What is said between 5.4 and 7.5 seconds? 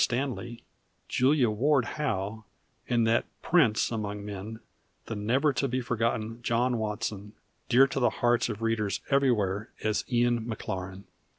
to be forgotten John Watson,